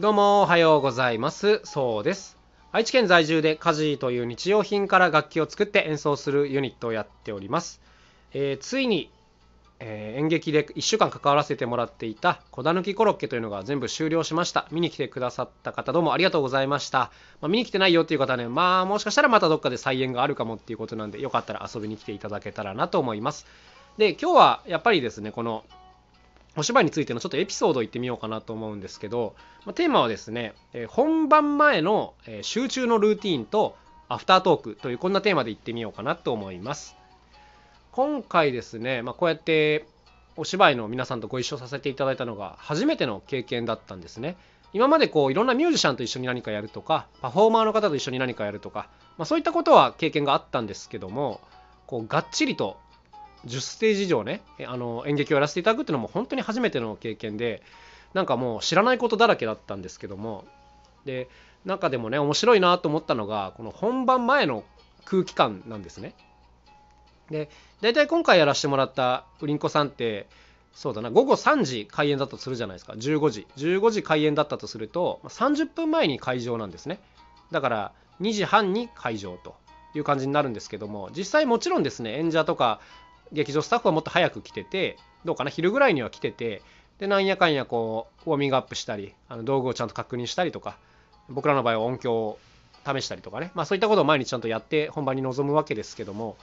[0.00, 1.60] どうもおはようございます。
[1.62, 2.36] そうです。
[2.72, 7.80] 愛知県在住で家事という日用品から楽器を作って演奏するユニットをやっております、
[8.32, 9.08] えー、ついに、
[9.78, 14.66] えー、演劇で1週間関わらせてもらっていた小田きコロッケというのが全部終了しました。
[14.72, 23.46] 見に来てくださった方どうもありがとうございました、まあ、見に来てないよっていう方はねまあもしかしたらまたどっかで再演があるかもっていうことなんでよかったら遊びに来ていただけたらなと思います。
[23.96, 25.62] で今日はやっぱりですねこの
[26.56, 29.34] お芝居についてのちょっとエピソードを言ってみようかなと思うんですけど、
[29.64, 33.76] まあ、テーマはですね、え本番前の、え集中のルーティンと
[34.08, 36.96] アフタートークというこんなテーマで言ってみようかなと思います。
[37.90, 39.86] 今回ですね、まあ、こうやって
[40.36, 44.36] お芝居の皆さんとご一緒させていただいたのが初めての経験だったんですね。
[44.72, 51.40] 今までこういろんなミュージシャンと一緒に何かやるとかパフォーマーの方と一緒に何かやるとか、まあ、そういったことは経験があったんですけども
[51.86, 52.76] こうがっちりと
[53.46, 57.62] 10ステージ以上ねあの演劇をやらせていただくっていうのも本当に初めての経験で
[58.14, 60.44] なんかもう知らないことだらけだったんですけども
[61.04, 61.28] で
[61.64, 64.64] 中でもね面白いなと思ったのがこの本番前の
[65.04, 66.14] 空気感なんですね。
[67.30, 67.48] で
[67.80, 70.26] 大体今回やらせてもらったうりんこさんって
[70.74, 72.94] そうだな午後3時開演だとするじゃないですか。
[72.94, 73.46] 15時。
[73.56, 77.00] 15時開演だったとすると30分前に会場なんですね。
[77.50, 79.54] だから2時半に会場と
[79.94, 82.80] いう感じになるんですけども実際もちろんですね演者とか
[83.34, 86.62] 劇場スタッフはもっと早く来ててどうかな昼ぐらいには来てて
[86.98, 90.78] でなんやかんやこうウォーミングアップしたりあの道具をちゃんと確認したりとか
[91.28, 92.38] 僕らの場合は音響を
[92.86, 96.36] 試したりとかね、まあ、そういったことを毎日ちゃんとやって本番に臨むわけですけども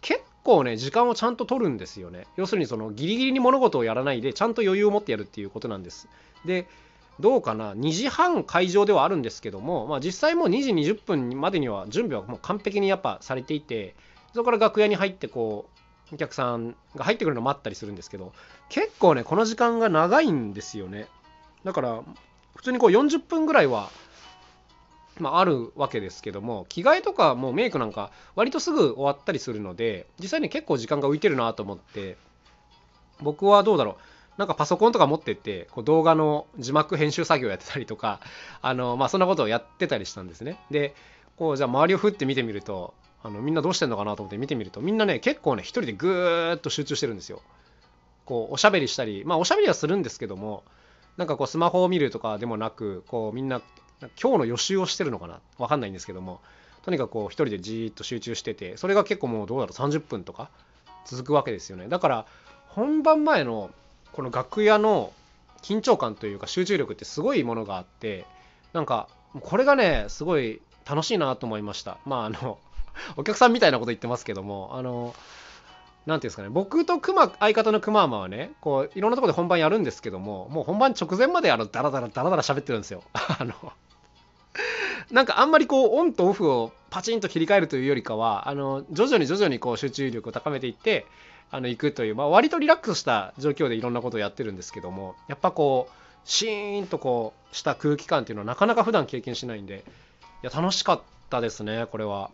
[0.00, 2.26] 結構ね時間をちゃんと取るんですよね。
[2.36, 6.08] 要するにそのギリギリに物事をやらないでちゃんと余裕を持ってやるっていうことなんです。
[6.44, 6.66] で
[7.20, 13.94] どうかな2時半会場ではあるんですけども、まあ、実際もう2時20分までには準備はもう完璧にやっぱされていて
[14.34, 15.73] そこから楽屋に入ってこう
[16.14, 18.32] お客さんが入ってくるの待ったりするんですけど
[18.68, 21.06] 結構ねこの時間が長いんですよね。
[21.64, 22.02] だから
[22.56, 23.90] 普通にこう40分ぐらいは
[25.20, 32.16] まあ、あるわけですけども着替えとかもうメイクなんか割とすぐ終わったりするので実際に結構時間が浮いてるなと思って
[33.20, 33.96] 僕はどうだろう。
[34.36, 38.18] なんかパソコンとか持ってってこう動画の字幕編集作業やってたりとか
[38.62, 40.58] あの、まあ、そんなことをやってたりしたんですね。
[40.72, 40.96] で
[41.36, 42.94] こうじゃあ周りを振って見てみると
[43.24, 47.42] あのみんなどうしてんのかなと思って見てみるとみんなね結構ね一人でぐーっと集中してるんですよ。
[48.26, 50.62] こうおしゃべりしたりまあおしゃべりはするんですけども
[51.16, 53.60] なんかこうスマホを見るとかでもなくこうみんな
[54.20, 56.40] 今日の予習をしてるのかなわかんないんですけども
[56.84, 60.50] とにかくこう一人でじーっと集中しててそれが結構もうどうだろう30分とか
[61.06, 61.88] 続くわけですよね。
[61.88, 62.26] だから
[62.68, 63.70] 本番前の
[64.12, 65.12] この楽屋の
[65.62, 68.26] 緊張感というか集中力ってすごいものがあって
[68.74, 69.08] なんか
[69.40, 71.98] これがねすごい楽しいなと思いました。
[72.04, 72.58] まああの
[73.16, 75.14] お客さんみたいなこと言ってますけども、あの、
[76.06, 83.02] なんていうんですかね、僕と熊、相方のクママはね、こう、いろんなとこで本番やるんですけども、もう本番直前まであの、ダラダラダラダラ喋ってるんですよ。
[83.14, 83.54] あの、
[85.10, 91.06] なんかあんまりこう、オンとオフをパチンと切り替えるというよりかは、あの、徐々に徐々にこう、集中力を高めていって、
[91.50, 95.92] あの、行くという、まあ、割とリラックスした状況でいろんなことをやってるんですけども、やっぱこう、
[96.24, 99.84] シーンとこう、した空気感っていうのはなかなか普段経験しないんで、
[100.42, 101.00] いや、楽しかっ
[101.30, 102.30] たですね、これは。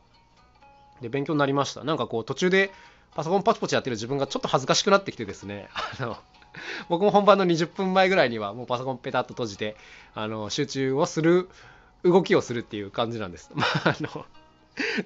[1.01, 1.85] で勉強になりました。
[1.85, 2.71] なんかこう途中で
[3.15, 5.69] パソコンパチパチやってる自分がちょっと恥ずかしくなってきてですね。
[5.99, 6.17] あの
[6.89, 9.77] 僕も本番の20分前ぐらいにはもうパソコンペタッと閉じて
[10.15, 11.49] あの集中をする
[12.03, 13.51] 動きをするっていう感じなんです。
[13.55, 14.25] まあ、あの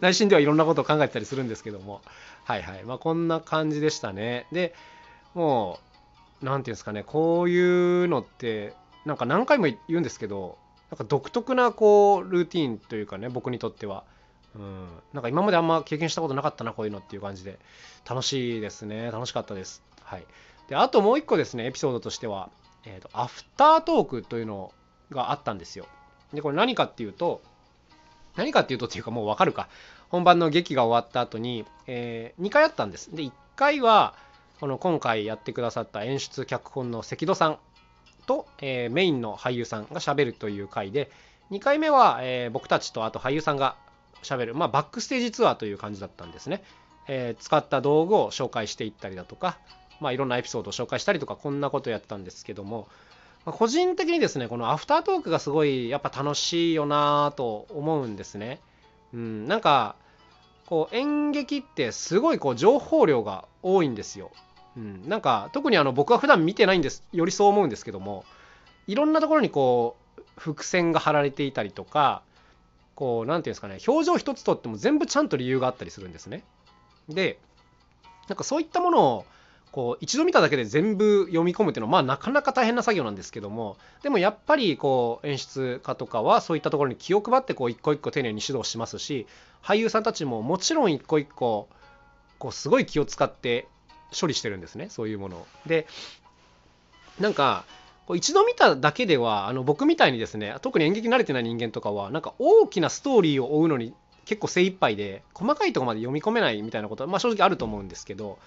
[0.00, 2.03] 内心ではいろんなことを考えてたりするんですけども。
[2.44, 2.84] はいはい。
[2.84, 4.47] まあこんな感じでしたね。
[4.53, 4.75] で
[5.34, 5.81] も
[6.43, 7.03] う何て言うんですかね。
[7.04, 10.59] こういうのってなんか何回も言うんですけど
[10.91, 14.04] なんか独特なこうルーティンというかね僕にとっては。
[14.56, 17.59] うん、なんか今まであんま経験したことなかったなこういうのっていう感じで。
[18.09, 19.10] 楽しいですね。
[19.10, 19.82] 楽しかったです。
[20.03, 20.26] はい。
[20.69, 22.50] であともう一個ですねエピソードとしては、
[22.84, 24.72] えーと、アフタートークというの
[25.10, 25.87] があったんですよ。
[26.32, 27.42] でこれ何かっていうと
[28.37, 29.69] 何かっていうとっていうかもうわかるか。
[30.09, 33.15] 本番の劇が終わった後に、えー、2回あったんです。
[33.15, 34.15] で1回は
[34.60, 37.59] この今回やってくださった演出脚本の関戸さん
[38.26, 41.10] と、えー、メインの俳優さんがしゃべるという回で
[41.51, 43.77] 2回目は、えー、僕たちとあと俳優さんが
[44.22, 46.63] 喋る、まあ、バックステージツアーという感じだったんですね。
[47.07, 49.59] えー、使った道具を紹介していったりだとか、
[50.01, 52.89] まあ、いろんなエピソードを紹介したりとか、こんなことやったんですけども、
[53.45, 58.61] まあ、個人的にですね、このアフタートークがすごいやっぱ楽しいよなと思うんですね。
[59.13, 59.97] うん、なんか、
[60.66, 64.31] こう演劇ってすごいこう情報量が多いんですよ。
[64.77, 68.25] うん、なんか特にあの僕は普段見てないんですよりそう思うんですけども
[68.89, 72.22] いろんなところにこう伏線が張られていたりとか
[72.94, 76.44] こう何て言うんですかね表情一つとっても全部ちゃんと理由があったりするんですね。
[77.08, 77.38] で
[78.28, 79.26] なんかそういったものを
[79.74, 89.26] こう一度見ただけで全部読み込むっていうのはまあなかなか大変な作業なんですけどもでもやっぱりこう演出家とかはそういったところに気を配ってこう一個一個丁寧に指導しますし
[89.62, 91.68] 俳優さんたちももちろん一個一個
[92.38, 93.66] こうすごい気を使って
[94.18, 95.46] 処理してるんですねそういうものを。
[95.66, 95.88] で
[97.18, 97.64] なんか
[98.06, 108.39] こう一度見ただけではあの僕みたいにですね特に演劇慣れてない人間とかはなんか大きなストーリーを追うのに結構精一杯で細かいとこまで読み込めないみたいなことは、まあ、正直あると思うんですけど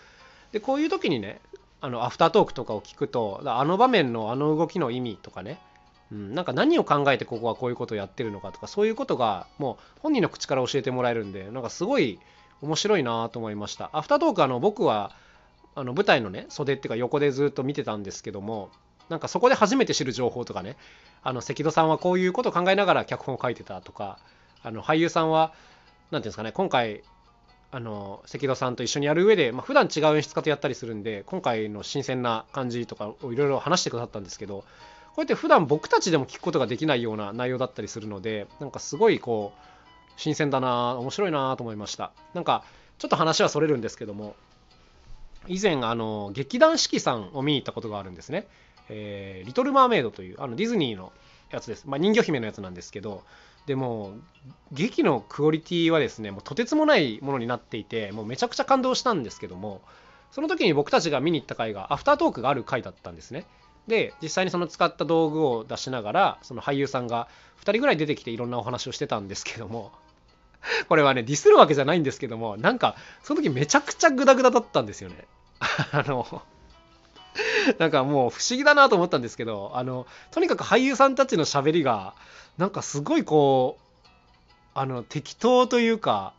[0.51, 1.39] でこういう時にね
[1.81, 5.59] あのアフタートークとかを聞くとあの場面のあの動きの意味とかね、
[6.11, 12.19] うん、なんか何を考えてここはこういうことをやってるのかとかそういうことがもう本人の口から教えてもらえるんでなんかすごい
[12.61, 13.91] 面白いなと思いました。
[13.93, 15.11] アフタートークあの僕は
[15.75, 18.71] あの舞台のね袖っていうか横でずっと見てたんですけども
[19.09, 20.75] なんかそこで初めて知る情報とかね。
[21.23, 24.19] あの関戸さんはこういうことを考えながら脚本を書いてたとか
[24.63, 25.55] あの俳優さんは何て
[26.11, 26.51] 言うんですかね。
[26.51, 27.03] 今回
[27.69, 34.65] あの関戸さんと一緒にやる上で、まあ、普段違う演出家とやったりするんで今回の新鮮な感じとかをいろいろ話してくださったんですけどこ
[35.17, 39.59] うやって普段僕たちでも聞くことができないような内容だったりするのでなんかすごいこう
[40.15, 42.11] 新鮮だな面白いなと思いました。
[42.33, 42.63] なんか
[42.99, 44.35] ちょっと話はそれるんですけども
[45.47, 48.47] 以前あの劇団四季さんを見に行ったことがあるんですね。
[48.89, 51.11] えー、リトル・マーメイドというあのディズニーの
[51.51, 53.23] やつです、まあ、人魚姫のやつなんですけど
[53.65, 54.13] でも
[54.71, 59.81] 劇のクオリティはですねもうとてつもないものになっていてもうめちゃくちゃ感動したんですけども
[60.31, 63.45] その時に僕たちが見に行った回がアフタートークがある回だったんですね。
[63.87, 67.29] で実際にその使った道具を出しながらその俳優さんが
[67.61, 69.93] 2人ぐらい出てきていろんなお話をしてたんですけども
[70.89, 75.25] これはねディスるわけじゃないんですけどもなんかその時めちゃくちゃグダグダだったんですよね。
[75.91, 76.41] あの
[77.79, 82.13] なんかもう不思議だなと思ったんですけど、あの、とにかく俳優さんたちの喋りが、
[82.57, 84.07] なんかすごいこう、
[84.73, 86.33] あの、適当というか、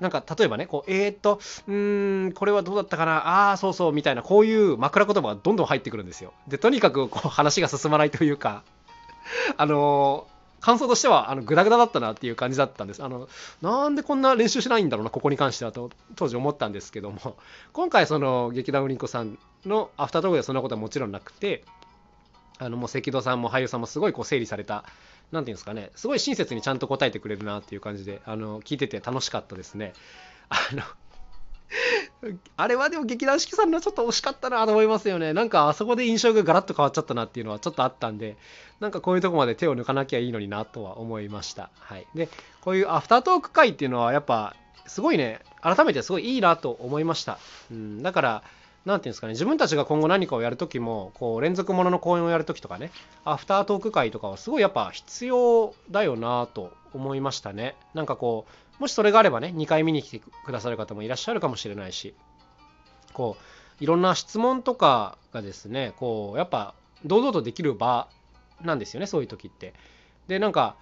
[0.00, 6.32] なんか例えばね、こう、えー、っと、うーん、これはどうだったかな、ああ、そうそう、みたいな、こういう枕言葉がどんどん入ってくるんですよ。
[6.48, 8.62] で、とにかくこう話が進まないというか、
[9.56, 10.26] あの
[10.66, 13.04] 感想としてはあのグダグダだったなっていう感じだったんです。
[13.04, 13.28] あの
[13.62, 17.36] なんでこんな練習しないんだろうなここに関してはと当時思ったんですけども。
[17.72, 21.62] 今回その劇団ウリンコさんのアフタートークではそんなことはもちろんなくて
[22.58, 24.90] あのもう関戸さんも俳優さんもすごいこう整理された何て
[25.30, 29.92] 言うんですかねすごい親切にちゃんと答えてくれるなっていう感じであの聞いてて楽しかったですね。
[30.48, 30.82] あの
[32.56, 35.32] あれはでも劇団四季さんのちょっと惜しかったなと思いますよね。
[35.32, 38.36] なんかあそこで印象がガラッと変わっちゃったなっていうのはちょっとあったんで、
[38.80, 41.70] なんかこういうとこまで手を抜かなきゃいいのになとは思いました。
[41.78, 42.06] はい。
[42.14, 42.28] で、
[42.62, 47.38] こういうアフタートーク会っていうのはやっぱすごいね、改めてすごいいいなと思いました。
[47.70, 48.42] うん、だから、
[48.84, 52.92] なんていうんですかね、自分たちが今後何かをやるときも、こう連続ものの公演をやるときとかね、
[53.24, 57.74] アフタートーク会とかはすごいやっぱ必要だよなと思いましたね。
[57.94, 62.14] なんかこう、もしそれがあればね、2回見に来てくださる方もいらっしゃるかもしれないし、
[63.12, 63.36] こ
[63.80, 66.74] う、いろんな質問とかがですね、こう、やっぱ、
[67.04, 68.08] 堂々とできる場
[68.62, 69.74] なんですよね、そういう時って。
[70.28, 70.76] で、なんか、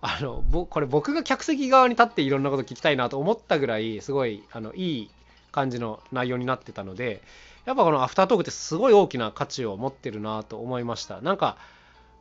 [0.00, 5.10] あの、これ僕が客席側に立っていろんなこと聞きたいなと思ったぐらい、すごい、あの、いい
[5.50, 7.22] 感じの内容になってたので、
[7.64, 11.20] やっぱこのアフタートークってすごい大きな価値を持ってるなと思いました。
[11.20, 11.56] なんか、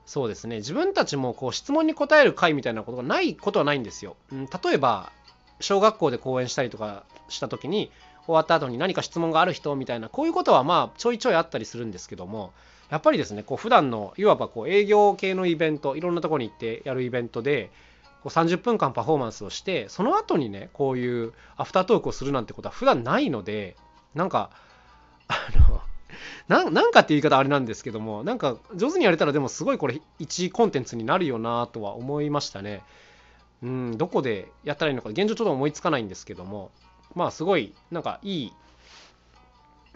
[0.05, 4.15] そうですね、自分たちもこう質問に答える会みたいなことがないことはないんですよ。
[4.31, 5.11] うん、例えば、
[5.59, 7.91] 小学校で講演したりとかした時に
[8.25, 12.51] 終わった後に何か質問がある人みたいなこういうことはまあちょいちょいあったりするんですけども
[12.89, 17.71] やっぱりですねこう普段のいわばこう営業系のイベントいろんなとこに行ってやるイベントで
[18.23, 23.75] こう30分間パフォーマンスをしてその後にねこういうアフタートークをするなんてことは普段ないので
[24.13, 24.51] なんか
[25.27, 25.35] あ
[25.69, 25.81] の
[26.71, 32.83] なんかっていう言い方あれなんですけどもなんか上手にやれたらでもすごいこれ一コンテンツになるよなとは思いましたね。
[33.63, 36.71] うん、どこでやったらいいのか現状ちょっと思いつかないんですけども
[37.15, 38.53] まあすごいなんかいい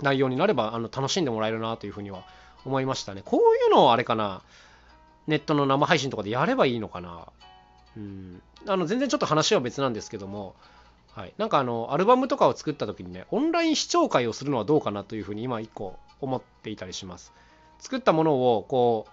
[0.02, 2.24] 内容になればあの楽しんでもらえるなというふうには
[2.66, 3.22] 思いましたね。
[3.24, 4.42] こういうのをあれかな
[5.28, 7.28] ネットの生配信とかでやればいいのかな。
[7.98, 8.42] うん。
[8.68, 10.56] あの全然ちょっと話は別なんですけども
[11.14, 17.34] はい、なんかあのアルバムとかを作った時にねオンライン視聴会をするのはどうかなというふうに今一個思っていたりします。
[17.80, 19.12] 作ったものをこう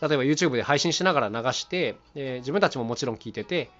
[0.00, 3.70] 例えば YouTube で配信しながら流して、で自分たちももちろん聞いてて、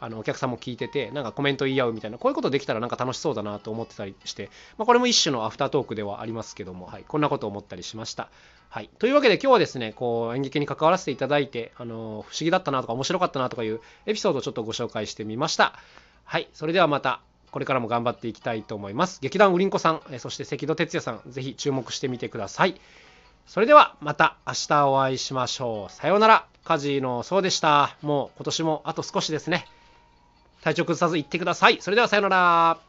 [0.00, 8.28] あのお客さんも聞いてて、なんかコメント言い合うみたいな、こういうことできたらなんか楽しそうだなと思ってたりして、まあ、これも一種のアフタートークではありますけども、はい、こんなことを思ったりしました。
[8.68, 15.74] はい、というわけで今日はですね、こう演劇に関わらせていただいて、あの不思議だったなとか面白かったなとかいうエピソードをちょっとご紹介してみました。
[16.24, 17.20] はい、それではまた
[17.50, 19.20] これからも頑張っていきたいと思います。
[19.22, 22.78] 劇団ウリンコさん、そして関戸哲也さん、ぜひ注目してみてください。
[23.48, 25.92] それではまた明日お会いしましょう。
[25.92, 26.46] さようなら。
[26.64, 27.96] カジのそうでした。
[28.02, 29.64] もう今年もあと少しですね。
[30.60, 31.78] 体調崩さず行ってください。
[31.80, 32.87] それではさようなら。